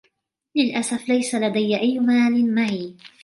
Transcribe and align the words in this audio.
للأسف 0.55 1.09
ليس 1.09 1.35
لدي 1.35 1.79
أي 1.79 1.99
مال 1.99 2.55
معي. 2.55 2.95